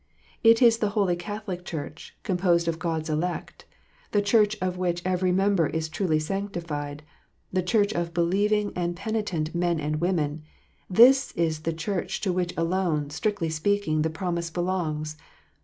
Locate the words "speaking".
13.51-14.01